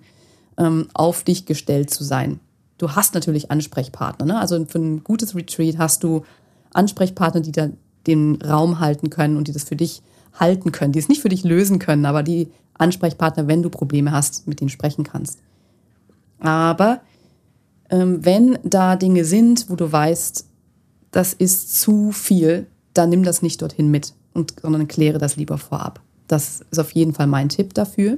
[0.57, 2.41] ähm, auf dich gestellt zu sein.
[2.81, 4.25] Du hast natürlich Ansprechpartner.
[4.25, 4.41] Ne?
[4.41, 6.25] Also für ein gutes Retreat hast du
[6.73, 7.69] Ansprechpartner, die da
[8.07, 10.01] den Raum halten können und die das für dich
[10.33, 14.13] halten können, die es nicht für dich lösen können, aber die Ansprechpartner, wenn du Probleme
[14.13, 15.41] hast, mit denen sprechen kannst.
[16.39, 17.03] Aber
[17.91, 20.47] ähm, wenn da Dinge sind, wo du weißt,
[21.11, 25.59] das ist zu viel, dann nimm das nicht dorthin mit und, sondern kläre das lieber
[25.59, 26.01] vorab.
[26.29, 28.17] Das ist auf jeden Fall mein Tipp dafür.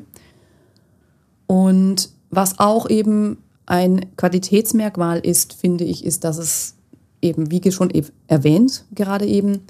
[1.49, 3.39] Und was auch eben
[3.73, 6.75] ein Qualitätsmerkmal ist, finde ich, ist, dass es
[7.23, 7.91] eben, wie schon
[8.27, 9.61] erwähnt, gerade eben,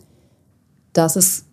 [0.93, 1.45] dass es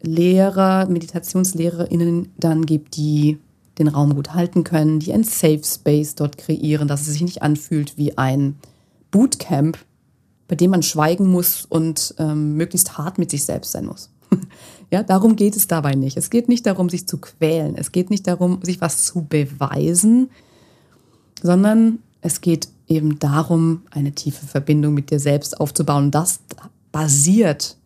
[0.00, 3.38] Lehrer, Meditationslehrerinnen dann gibt, die
[3.78, 7.42] den Raum gut halten können, die ein Safe Space dort kreieren, dass es sich nicht
[7.42, 8.54] anfühlt wie ein
[9.10, 9.76] Bootcamp,
[10.46, 14.08] bei dem man schweigen muss und ähm, möglichst hart mit sich selbst sein muss.
[14.92, 16.16] ja, darum geht es dabei nicht.
[16.16, 17.74] Es geht nicht darum, sich zu quälen.
[17.74, 20.30] Es geht nicht darum, sich was zu beweisen,
[21.42, 26.10] sondern es geht eben darum, eine tiefe Verbindung mit dir selbst aufzubauen.
[26.10, 26.40] Das
[26.92, 27.76] basiert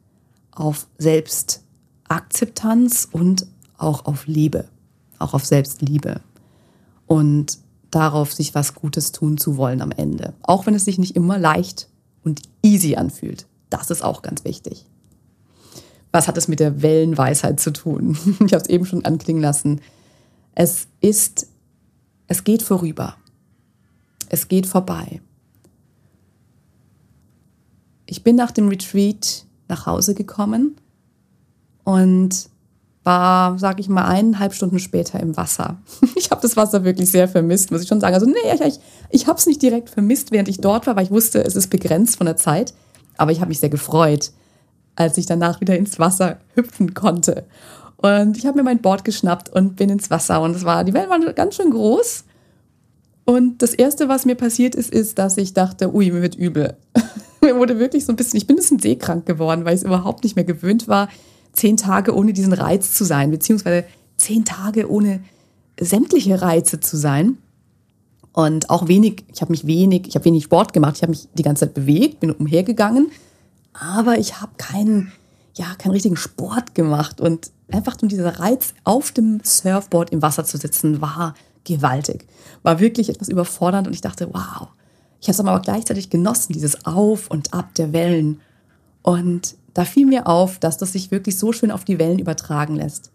[0.51, 3.47] auf Selbstakzeptanz und
[3.79, 4.67] auch auf Liebe,
[5.19, 6.21] auch auf Selbstliebe.
[7.07, 7.59] Und
[7.91, 10.35] darauf, sich was Gutes tun zu wollen am Ende.
[10.43, 11.89] Auch wenn es sich nicht immer leicht
[12.25, 13.47] und easy anfühlt.
[13.71, 14.85] Das ist auch ganz wichtig.
[16.13, 18.19] Was hat es mit der Wellenweisheit zu tun?
[18.45, 19.81] Ich habe es eben schon anklingen lassen.
[20.55, 21.49] Es ist,
[22.27, 23.17] es geht vorüber.
[24.29, 25.21] Es geht vorbei.
[28.07, 30.77] Ich bin nach dem Retreat nach Hause gekommen
[31.85, 32.49] und
[33.07, 35.79] war, sage ich mal, eineinhalb Stunden später im Wasser.
[36.17, 38.15] Ich habe das Wasser wirklich sehr vermisst, muss ich schon sagen.
[38.15, 38.35] Also nee,
[38.67, 41.55] ich, ich habe es nicht direkt vermisst, während ich dort war, weil ich wusste, es
[41.55, 42.75] ist begrenzt von der Zeit.
[43.17, 44.33] Aber ich habe mich sehr gefreut,
[44.97, 47.47] als ich danach wieder ins Wasser hüpfen konnte.
[47.97, 50.43] Und ich habe mir mein Board geschnappt und bin ins Wasser.
[50.43, 52.25] Und es war, die Wellen waren ganz schön groß.
[53.27, 56.77] Und das Erste, was mir passiert ist, ist, dass ich dachte, ui, mir wird übel.
[57.43, 59.87] mir wurde wirklich so ein bisschen, ich bin ein bisschen seekrank geworden, weil ich es
[59.87, 61.09] überhaupt nicht mehr gewöhnt war,
[61.53, 63.85] zehn Tage ohne diesen Reiz zu sein, beziehungsweise
[64.17, 65.21] zehn Tage ohne
[65.79, 67.39] sämtliche Reize zu sein.
[68.33, 71.27] Und auch wenig, ich habe mich wenig, ich habe wenig Sport gemacht, ich habe mich
[71.35, 73.11] die ganze Zeit bewegt, bin umhergegangen,
[73.73, 75.11] aber ich habe keinen,
[75.55, 77.21] ja, keinen richtigen Sport gemacht.
[77.21, 81.35] Und einfach nur dieser Reiz, auf dem Surfboard im Wasser zu sitzen, war
[81.67, 82.27] gewaltig.
[82.63, 84.69] War wirklich etwas überfordernd und ich dachte, wow.
[85.21, 88.41] Ich habe es aber gleichzeitig genossen, dieses Auf und Ab der Wellen.
[89.03, 92.77] Und da fiel mir auf, dass das sich wirklich so schön auf die Wellen übertragen
[92.77, 93.11] lässt.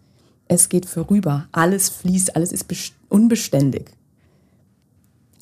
[0.48, 2.66] Es geht vorüber, alles fließt, alles ist
[3.08, 3.92] unbeständig.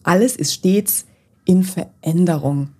[0.03, 1.07] Alles ist stets
[1.45, 2.71] in Veränderung.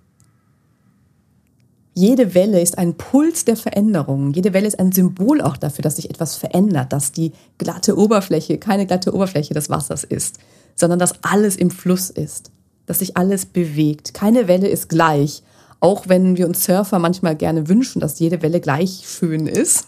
[2.01, 4.33] Jede Welle ist ein Puls der Veränderung.
[4.33, 8.57] Jede Welle ist ein Symbol auch dafür, dass sich etwas verändert, dass die glatte Oberfläche
[8.57, 10.39] keine glatte Oberfläche des Wassers ist,
[10.73, 12.49] sondern dass alles im Fluss ist,
[12.87, 14.15] dass sich alles bewegt.
[14.15, 15.43] Keine Welle ist gleich,
[15.79, 19.85] auch wenn wir uns Surfer manchmal gerne wünschen, dass jede Welle gleich schön ist.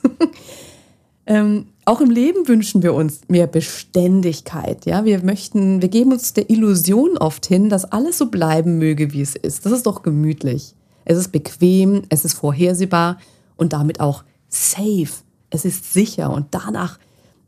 [1.25, 4.85] ähm, auch im Leben wünschen wir uns mehr Beständigkeit.
[4.85, 9.13] Ja, wir möchten, wir geben uns der Illusion oft hin, dass alles so bleiben möge,
[9.13, 9.65] wie es ist.
[9.65, 10.75] Das ist doch gemütlich.
[11.05, 13.17] Es ist bequem, es ist vorhersehbar
[13.55, 15.09] und damit auch safe.
[15.49, 16.99] Es ist sicher und danach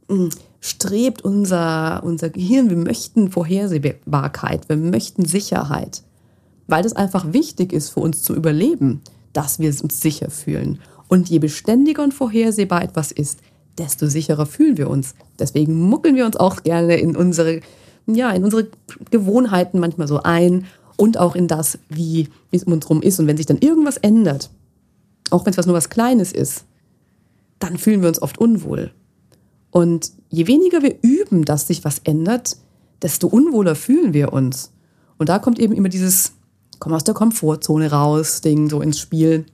[0.09, 2.69] hm, strebt unser, unser Gehirn.
[2.69, 6.03] Wir möchten Vorhersehbarkeit, wir möchten Sicherheit,
[6.67, 9.01] weil das einfach wichtig ist für uns zu überleben,
[9.33, 10.79] dass wir uns sicher fühlen.
[11.07, 13.39] Und je beständiger und vorhersehbar etwas ist,
[13.77, 15.15] desto sicherer fühlen wir uns.
[15.37, 17.61] Deswegen muckeln wir uns auch gerne in unsere,
[18.07, 18.67] ja, in unsere
[19.11, 20.65] Gewohnheiten manchmal so ein
[20.97, 23.19] und auch in das, wie es um uns herum ist.
[23.19, 24.49] Und wenn sich dann irgendwas ändert,
[25.29, 26.65] auch wenn es was nur was Kleines ist,
[27.59, 28.91] dann fühlen wir uns oft unwohl.
[29.71, 32.57] Und je weniger wir üben, dass sich was ändert,
[33.01, 34.71] desto unwohler fühlen wir uns.
[35.17, 36.33] Und da kommt eben immer dieses
[36.79, 39.45] Komm aus der Komfortzone raus, Ding so ins Spiel,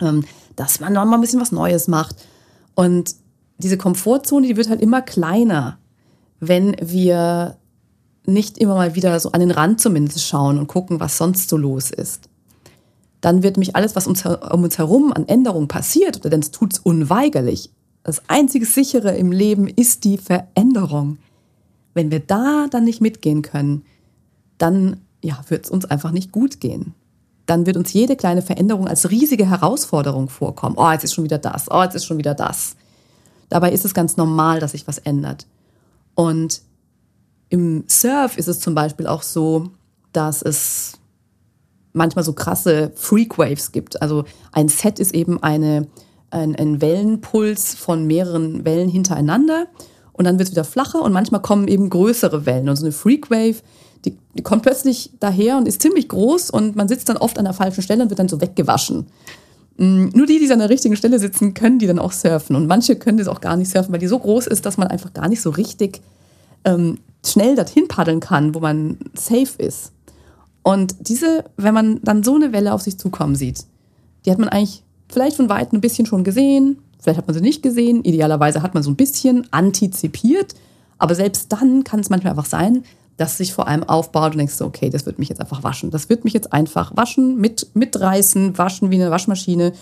[0.00, 0.24] ähm,
[0.56, 2.16] dass man noch mal ein bisschen was Neues macht.
[2.74, 3.14] Und
[3.58, 5.78] diese Komfortzone, die wird halt immer kleiner,
[6.40, 7.56] wenn wir
[8.24, 11.56] nicht immer mal wieder so an den Rand zumindest schauen und gucken, was sonst so
[11.56, 12.28] los ist.
[13.20, 16.74] Dann wird mich alles, was uns, um uns herum an Änderungen passiert, denn es tut
[16.74, 17.70] es unweigerlich.
[18.02, 21.18] Das einzige sichere im Leben ist die Veränderung.
[21.94, 23.84] Wenn wir da dann nicht mitgehen können,
[24.58, 26.94] dann ja, wird es uns einfach nicht gut gehen.
[27.46, 30.76] Dann wird uns jede kleine Veränderung als riesige Herausforderung vorkommen.
[30.76, 31.70] Oh, jetzt ist schon wieder das.
[31.70, 32.76] Oh, jetzt ist schon wieder das.
[33.48, 35.46] Dabei ist es ganz normal, dass sich was ändert.
[36.14, 36.62] Und
[37.52, 39.68] im Surf ist es zum Beispiel auch so,
[40.14, 40.94] dass es
[41.92, 44.00] manchmal so krasse Freakwaves gibt.
[44.00, 45.86] Also ein Set ist eben eine,
[46.30, 49.66] ein, ein Wellenpuls von mehreren Wellen hintereinander
[50.14, 52.70] und dann wird es wieder flacher und manchmal kommen eben größere Wellen.
[52.70, 53.56] Und so eine Freakwave,
[54.06, 57.44] die, die kommt plötzlich daher und ist ziemlich groß und man sitzt dann oft an
[57.44, 59.08] der falschen Stelle und wird dann so weggewaschen.
[59.76, 62.56] Mm, nur die, die an der richtigen Stelle sitzen, können die dann auch surfen.
[62.56, 64.88] Und manche können das auch gar nicht surfen, weil die so groß ist, dass man
[64.88, 66.00] einfach gar nicht so richtig
[66.64, 69.92] ähm, schnell dorthin paddeln kann, wo man safe ist.
[70.62, 73.64] Und diese, wenn man dann so eine Welle auf sich zukommen sieht,
[74.24, 77.40] die hat man eigentlich vielleicht von weitem ein bisschen schon gesehen, vielleicht hat man sie
[77.40, 80.54] nicht gesehen, idealerweise hat man so ein bisschen antizipiert,
[80.98, 82.84] aber selbst dann kann es manchmal einfach sein,
[83.16, 85.90] dass sich vor allem aufbaut und denkst so, okay, das wird mich jetzt einfach waschen.
[85.90, 89.72] Das wird mich jetzt einfach waschen, mit, mitreißen, waschen wie eine Waschmaschine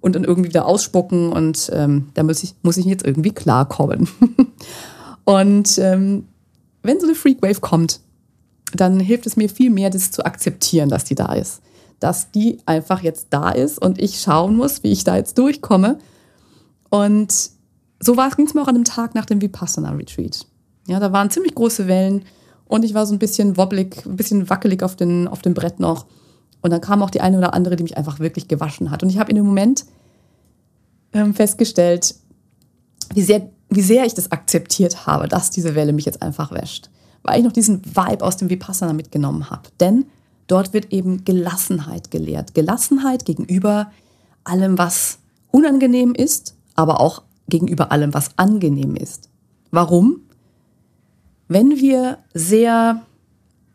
[0.00, 4.08] und dann irgendwie wieder ausspucken und ähm, da muss ich, muss ich jetzt irgendwie klarkommen.
[5.24, 6.24] und ähm,
[6.82, 8.00] wenn so eine Freakwave kommt,
[8.72, 11.60] dann hilft es mir viel mehr, das zu akzeptieren, dass die da ist.
[11.98, 15.98] Dass die einfach jetzt da ist und ich schauen muss, wie ich da jetzt durchkomme.
[16.88, 17.32] Und
[18.00, 20.46] so ging es mir auch an dem Tag nach dem Vipassana Retreat.
[20.86, 22.24] Ja, da waren ziemlich große Wellen
[22.66, 25.80] und ich war so ein bisschen wobblig, ein bisschen wackelig auf, den, auf dem Brett
[25.80, 26.06] noch.
[26.62, 29.02] Und dann kam auch die eine oder andere, die mich einfach wirklich gewaschen hat.
[29.02, 29.84] Und ich habe in dem Moment
[31.12, 32.14] ähm, festgestellt,
[33.14, 36.90] wie sehr, wie sehr ich das akzeptiert habe, dass diese Welle mich jetzt einfach wäscht.
[37.22, 39.68] Weil ich noch diesen Vibe aus dem Vipassana mitgenommen habe.
[39.78, 40.06] Denn
[40.46, 42.54] dort wird eben Gelassenheit gelehrt.
[42.54, 43.90] Gelassenheit gegenüber
[44.44, 45.18] allem, was
[45.50, 49.28] unangenehm ist, aber auch gegenüber allem, was angenehm ist.
[49.70, 50.22] Warum?
[51.48, 53.02] Wenn wir sehr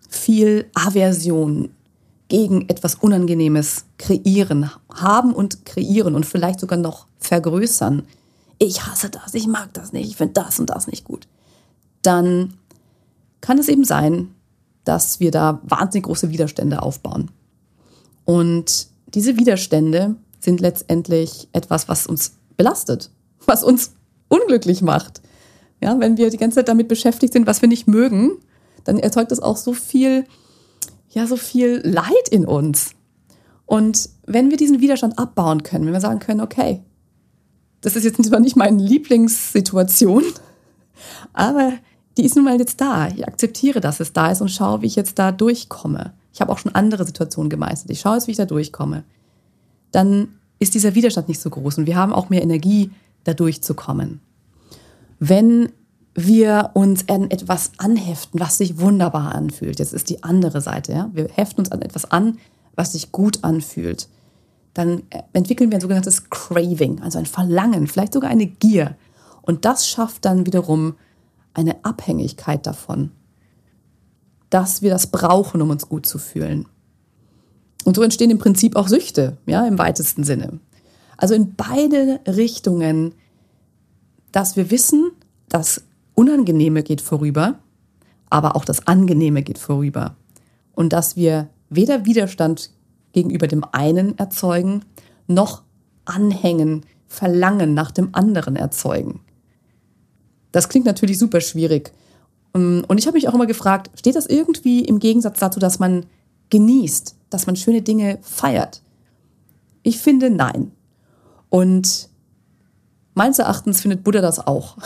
[0.09, 1.69] viel Aversion
[2.27, 8.03] gegen etwas Unangenehmes kreieren, haben und kreieren und vielleicht sogar noch vergrößern,
[8.57, 11.27] ich hasse das, ich mag das nicht, ich finde das und das nicht gut,
[12.01, 12.55] dann
[13.41, 14.33] kann es eben sein,
[14.83, 17.31] dass wir da wahnsinnig große Widerstände aufbauen.
[18.23, 23.11] Und diese Widerstände sind letztendlich etwas, was uns belastet,
[23.45, 23.93] was uns
[24.27, 25.21] unglücklich macht,
[25.81, 28.31] ja, wenn wir die ganze Zeit damit beschäftigt sind, was wir nicht mögen,
[28.83, 30.25] dann erzeugt das auch so viel,
[31.09, 32.91] ja, so viel Leid in uns.
[33.65, 36.81] Und wenn wir diesen Widerstand abbauen können, wenn wir sagen können, okay,
[37.85, 40.23] das ist jetzt zwar nicht meine Lieblingssituation,
[41.33, 41.73] aber
[42.17, 43.09] die ist nun mal jetzt da.
[43.09, 46.13] Ich akzeptiere, dass es da ist und schaue, wie ich jetzt da durchkomme.
[46.33, 47.91] Ich habe auch schon andere Situationen gemeistert.
[47.91, 49.03] Ich schaue jetzt, wie ich da durchkomme.
[49.91, 52.91] Dann ist dieser Widerstand nicht so groß und wir haben auch mehr Energie,
[53.23, 54.19] da durchzukommen.
[55.19, 55.69] Wenn
[56.15, 61.09] wir uns an etwas anheften, was sich wunderbar anfühlt, jetzt ist die andere Seite, ja?
[61.13, 62.37] wir heften uns an etwas an,
[62.75, 64.07] was sich gut anfühlt,
[64.75, 68.95] dann entwickeln wir ein sogenanntes Craving, also ein Verlangen, vielleicht sogar eine Gier.
[69.41, 70.95] Und das schafft dann wiederum
[71.53, 73.11] eine Abhängigkeit davon,
[74.49, 76.67] dass wir das brauchen, um uns gut zu fühlen.
[77.85, 80.59] Und so entstehen im Prinzip auch Süchte, ja, im weitesten Sinne.
[81.15, 83.15] Also in beide Richtungen,
[84.33, 85.11] dass wir wissen,
[85.47, 85.83] das
[86.15, 87.59] Unangenehme geht vorüber,
[88.29, 90.17] aber auch das Angenehme geht vorüber.
[90.73, 92.71] Und dass wir weder Widerstand
[93.15, 94.83] gegenüber dem einen erzeugen,
[95.25, 95.63] noch
[96.03, 99.21] Anhängen, Verlangen nach dem anderen erzeugen.
[100.51, 101.93] Das klingt natürlich super schwierig.
[102.53, 105.79] Ähm, und ich habe mich auch immer gefragt, steht das irgendwie im Gegensatz dazu, dass
[105.79, 106.05] man
[106.49, 108.81] genießt, dass man schöne Dinge feiert?
[109.81, 110.71] Ich finde nein.
[111.49, 112.09] Und
[113.13, 114.77] meines Erachtens findet Buddha das auch.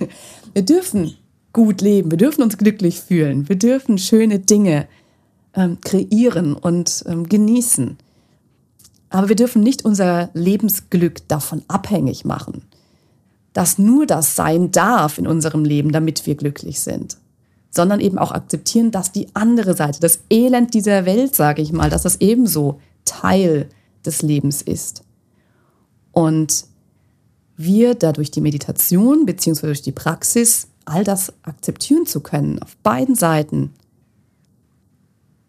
[0.54, 1.14] wir dürfen
[1.52, 4.88] gut leben, wir dürfen uns glücklich fühlen, wir dürfen schöne Dinge
[5.54, 7.98] ähm, kreieren und ähm, genießen.
[9.10, 12.62] Aber wir dürfen nicht unser Lebensglück davon abhängig machen
[13.54, 17.16] dass nur das sein darf in unserem Leben, damit wir glücklich sind,
[17.70, 21.88] sondern eben auch akzeptieren, dass die andere Seite, das Elend dieser Welt, sage ich mal,
[21.88, 23.68] dass das ebenso Teil
[24.04, 25.02] des Lebens ist.
[26.12, 26.66] Und
[27.56, 33.14] wir dadurch die Meditation beziehungsweise durch die Praxis all das akzeptieren zu können, auf beiden
[33.14, 33.72] Seiten,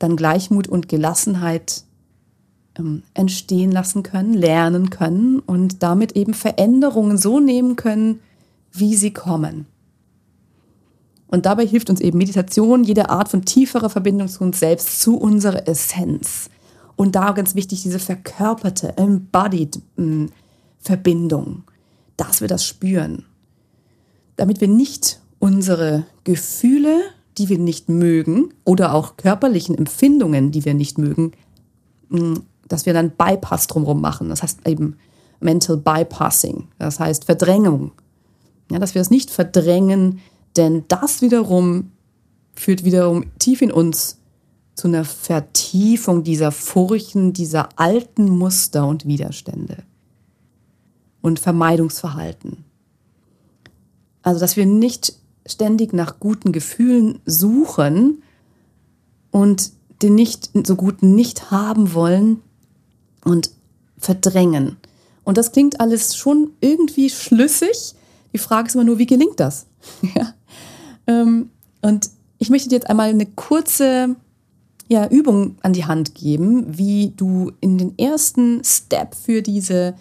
[0.06, 1.84] dann Gleichmut und Gelassenheit
[2.78, 8.20] ähm, entstehen lassen können, lernen können und damit eben Veränderungen so nehmen können,
[8.72, 9.66] wie sie kommen.
[11.28, 15.18] Und dabei hilft uns eben Meditation, jede Art von tieferer Verbindung zu uns selbst, zu
[15.18, 16.50] unserer Essenz.
[16.96, 20.30] Und da ganz wichtig, diese verkörperte, embodied ähm,
[20.80, 21.64] Verbindung,
[22.16, 23.26] dass wir das spüren.
[24.36, 27.02] Damit wir nicht unsere Gefühle,
[27.38, 31.34] die wir nicht mögen, oder auch körperlichen Empfindungen, die wir nicht mögen,
[32.12, 34.30] ähm, dass wir dann Bypass drumherum machen.
[34.30, 34.98] Das heißt eben
[35.40, 37.92] Mental Bypassing, das heißt Verdrängung.
[38.72, 40.20] Ja, dass wir es nicht verdrängen,
[40.56, 41.92] denn das wiederum
[42.56, 44.18] führt wiederum tief in uns
[44.74, 49.84] zu einer Vertiefung dieser Furchen, dieser alten Muster und Widerstände
[51.22, 52.66] und Vermeidungsverhalten.
[54.22, 55.16] Also, dass wir nicht
[55.46, 58.24] ständig nach guten Gefühlen suchen
[59.32, 62.42] und den nicht so guten nicht haben wollen,
[63.26, 63.52] und
[63.98, 64.78] verdrängen.
[65.26, 67.96] Und das klingt alles schon irgendwie schlüssig.
[68.32, 69.66] Die Frage ist immer nur, wie gelingt das?
[71.08, 71.50] ähm,
[71.82, 74.16] und ich möchte dir jetzt einmal eine kurze
[74.88, 79.96] ja, Übung an die Hand geben, wie du in den ersten Step für diese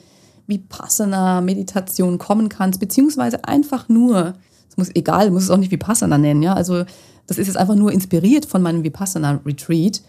[0.47, 4.35] Vipassana-Meditation kommen kannst, beziehungsweise einfach nur,
[4.75, 6.85] es muss egal, muss es auch nicht Vipassana nennen, ja, also
[7.27, 10.03] das ist jetzt einfach nur inspiriert von meinem Vipassana-Retreat,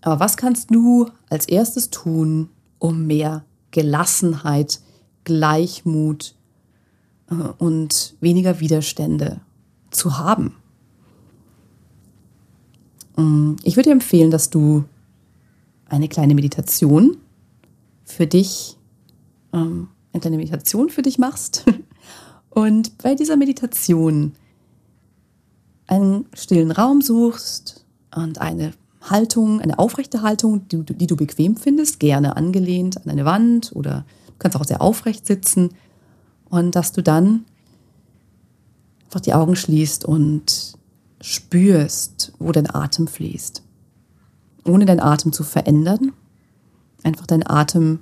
[0.00, 4.80] aber was kannst du als erstes tun, um mehr Gelassenheit,
[5.24, 6.34] Gleichmut
[7.30, 9.40] äh, und weniger Widerstände
[9.90, 10.54] zu haben?
[13.16, 14.84] Mm, ich würde dir empfehlen, dass du
[15.90, 17.18] eine kleine Meditation
[18.04, 18.78] für dich,
[19.52, 21.66] ähm, eine kleine Meditation für dich machst
[22.50, 24.32] und bei dieser Meditation
[25.86, 27.84] einen stillen Raum suchst
[28.14, 33.24] und eine Haltung, eine aufrechte Haltung, die, die, du bequem findest, gerne angelehnt an eine
[33.24, 35.70] Wand oder du kannst auch sehr aufrecht sitzen
[36.48, 37.44] und dass du dann
[39.04, 40.74] einfach die Augen schließt und
[41.20, 43.62] spürst, wo dein Atem fließt.
[44.64, 46.12] Ohne deinen Atem zu verändern,
[47.02, 48.00] einfach deinen Atem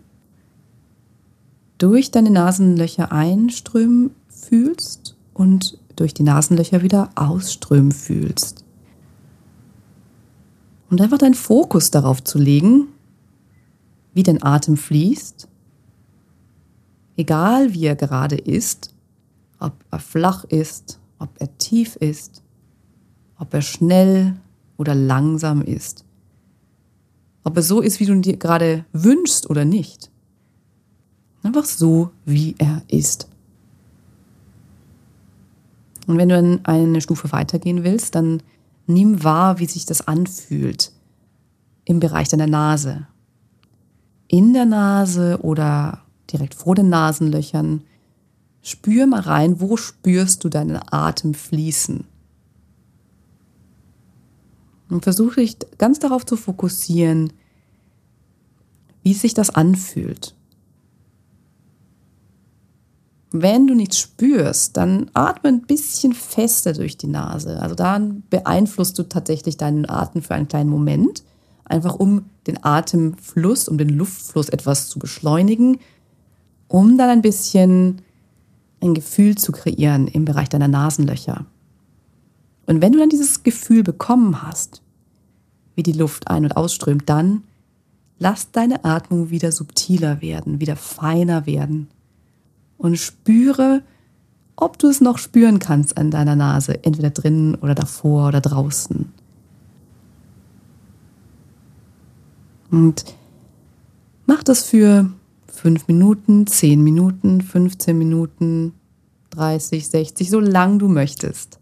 [1.79, 4.11] durch deine Nasenlöcher einströmen
[4.49, 8.65] fühlst und durch die Nasenlöcher wieder ausströmen fühlst.
[10.91, 12.89] Und einfach deinen Fokus darauf zu legen,
[14.15, 15.49] wie dein Atem fließt,
[17.17, 18.95] egal wie er gerade ist,
[19.59, 22.43] ob er flach ist, ob er tief ist,
[23.39, 24.37] ob er schnell
[24.77, 26.05] oder langsam ist,
[27.45, 30.11] ob er so ist, wie du dir gerade wünschst oder nicht.
[31.43, 33.29] Einfach so, wie er ist.
[36.09, 38.43] Und wenn du dann eine Stufe weitergehen willst, dann
[38.91, 40.93] Nimm wahr, wie sich das anfühlt
[41.85, 43.07] im Bereich deiner Nase.
[44.29, 46.01] In der Nase oder
[46.33, 47.83] direkt vor den Nasenlöchern
[48.63, 52.05] spür mal rein, wo spürst du deinen Atem fließen?
[54.89, 57.35] Und versuche dich ganz darauf zu fokussieren,
[59.03, 60.35] wie sich das anfühlt.
[63.31, 67.61] Wenn du nichts spürst, dann atme ein bisschen fester durch die Nase.
[67.61, 71.25] Also dann beeinflusst du tatsächlich deinen Atem für einen kleinen Moment,
[71.65, 75.79] einfach um den Atemfluss, um den Luftfluss etwas zu beschleunigen,
[76.69, 78.01] um dann ein bisschen
[78.81, 81.45] ein Gefühl zu kreieren im Bereich deiner Nasenlöcher.
[82.67, 84.83] Und wenn du dann dieses Gefühl bekommen hast,
[85.75, 87.45] wie die Luft ein- und ausströmt, dann
[88.19, 91.89] lass deine Atmung wieder subtiler werden, wieder feiner werden
[92.79, 93.83] und spüre,
[94.57, 99.13] ob du es noch spüren kannst an deiner Nase, entweder drinnen oder davor oder draußen.
[102.71, 103.05] Und
[104.27, 105.11] mach das für
[105.47, 108.75] fünf Minuten, zehn Minuten, 15 Minuten,
[109.31, 111.59] 30, 60, so lang du möchtest.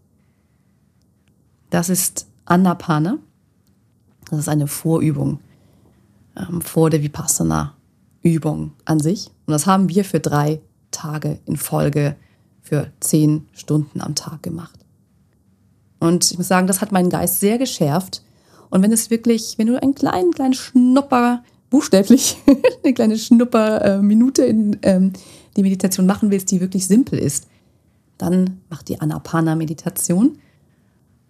[1.69, 3.17] Das ist Anapana.
[4.29, 5.39] Das ist eine Vorübung
[6.35, 9.31] ähm, vor der Vipassana-Übung an sich.
[9.45, 10.61] Und das haben wir für drei
[10.97, 12.15] Tage in Folge
[12.61, 14.79] für zehn Stunden am Tag gemacht.
[15.99, 18.23] Und ich muss sagen, das hat meinen Geist sehr geschärft.
[18.69, 22.37] Und wenn es wirklich, wenn du einen kleinen, kleinen Schnupper, buchstäblich,
[22.83, 25.13] eine kleine Schnupper-Minute in ähm,
[25.55, 27.47] die Meditation machen willst, die wirklich simpel ist,
[28.17, 30.39] dann mach die Anapana-Meditation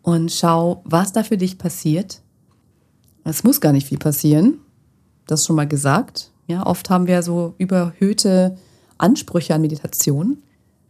[0.02, 2.22] und schau, was da für dich passiert.
[3.24, 4.60] Es muss gar nicht viel passieren.
[5.28, 6.32] Das schon mal gesagt.
[6.48, 8.58] Ja, oft haben wir so überhöhte
[8.98, 10.44] Ansprüche an Meditation,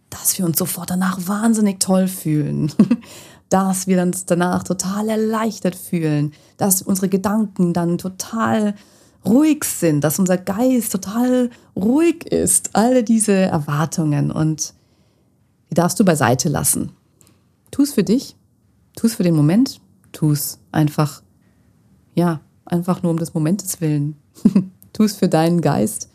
[0.10, 2.72] dass wir uns sofort danach wahnsinnig toll fühlen,
[3.49, 8.76] dass wir uns danach total erleichtert fühlen, dass unsere Gedanken dann total
[9.26, 12.72] ruhig sind, dass unser Geist total ruhig ist.
[12.74, 14.32] Alle diese Erwartungen.
[14.32, 14.74] Und
[15.70, 16.91] die darfst du beiseite lassen.
[17.72, 18.36] Tu es für dich,
[18.95, 19.82] tu es für den Moment,
[20.12, 21.22] tu es einfach,
[22.16, 24.16] ja, einfach nur um des Momentes willen.
[24.93, 26.10] tu es für deinen Geist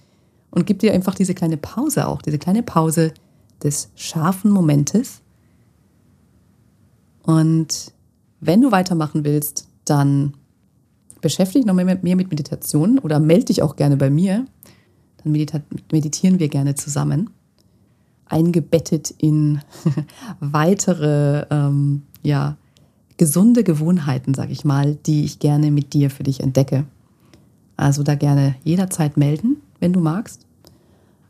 [0.53, 3.13] und gib dir einfach diese kleine Pause auch, diese kleine Pause
[3.63, 5.23] des scharfen Momentes.
[7.23, 7.93] Und
[8.41, 10.35] wenn du weitermachen willst, dann
[11.21, 14.45] beschäftige dich noch mehr, mit Meditation oder melde dich auch gerne bei mir.
[15.23, 17.31] Dann meditieren wir gerne zusammen.
[18.27, 19.61] Eingebettet in
[20.41, 22.57] weitere, ähm, ja,
[23.17, 26.85] gesunde Gewohnheiten, sag ich mal, die ich gerne mit dir für dich entdecke.
[27.77, 29.52] Also da gerne jederzeit melden
[29.83, 30.47] wenn du magst.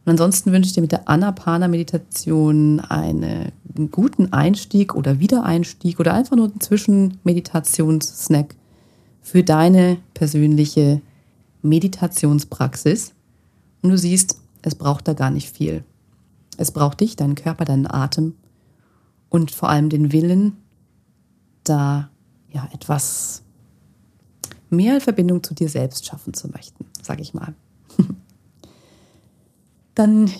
[0.04, 3.52] Und ansonsten wünsche ich dir mit der Anapana-Meditation einen
[3.90, 8.54] guten Einstieg oder Wiedereinstieg oder einfach nur einen Zwischenmeditationssnack
[9.22, 11.00] für deine persönliche
[11.62, 13.14] Meditationspraxis.
[13.80, 15.84] Und du siehst, es braucht da gar nicht viel.
[16.58, 18.34] Es braucht dich, deinen Körper, deinen Atem
[19.30, 20.56] und vor allem den Willen,
[21.64, 22.10] da
[22.50, 23.42] ja etwas
[24.68, 27.54] mehr Verbindung zu dir selbst schaffen zu möchten, sage ich mal.
[29.94, 30.30] Dann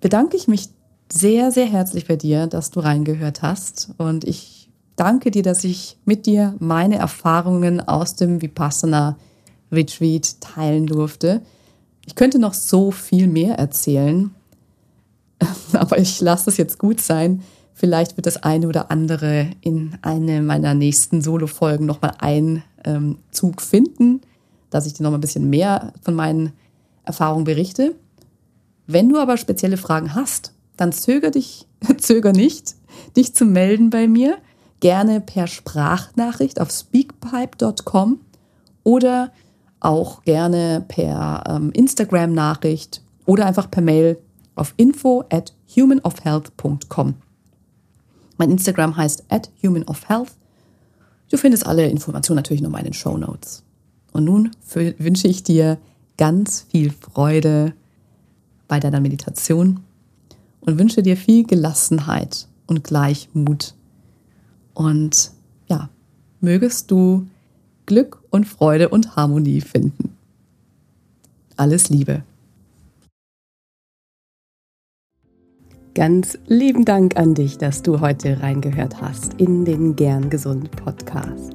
[0.00, 0.68] bedanke ich mich
[1.12, 3.90] sehr, sehr herzlich bei dir, dass du reingehört hast.
[3.98, 9.16] Und ich danke dir, dass ich mit dir meine Erfahrungen aus dem Vipassana
[9.72, 11.42] Retreat teilen durfte.
[12.06, 14.34] Ich könnte noch so viel mehr erzählen,
[15.72, 17.42] aber ich lasse es jetzt gut sein.
[17.72, 23.62] Vielleicht wird das eine oder andere in eine meiner nächsten Solo-Folgen nochmal einen ähm, Zug
[23.62, 24.20] finden,
[24.68, 26.52] dass ich dir nochmal ein bisschen mehr von meinen
[27.04, 27.94] Erfahrungen berichte.
[28.92, 31.68] Wenn du aber spezielle Fragen hast, dann zöger dich,
[31.98, 32.74] zöger nicht,
[33.16, 34.38] dich zu melden bei mir.
[34.80, 38.18] Gerne per Sprachnachricht auf speakpipe.com
[38.82, 39.30] oder
[39.78, 44.18] auch gerne per ähm, Instagram-Nachricht oder einfach per Mail
[44.56, 47.14] auf info at humanofhealth.com.
[48.38, 50.32] Mein Instagram heißt at humanofhealth.
[51.30, 53.62] Du findest alle Informationen natürlich nochmal in den Show Notes.
[54.12, 55.78] Und nun wünsche ich dir
[56.16, 57.74] ganz viel Freude
[58.70, 59.80] bei deiner Meditation
[60.60, 63.74] und wünsche dir viel Gelassenheit und Gleichmut.
[64.74, 65.32] Und
[65.66, 65.90] ja,
[66.40, 67.26] mögest du
[67.86, 70.16] Glück und Freude und Harmonie finden.
[71.56, 72.22] Alles Liebe.
[75.94, 81.54] Ganz lieben Dank an dich, dass du heute reingehört hast in den Gern Gesund Podcast.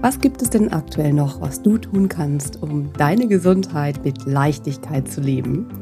[0.00, 5.08] Was gibt es denn aktuell noch, was du tun kannst, um deine Gesundheit mit Leichtigkeit
[5.08, 5.81] zu leben?